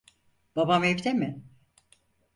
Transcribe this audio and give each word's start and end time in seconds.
Babam 0.55 0.83
evde 0.83 1.13
mi? 1.13 1.43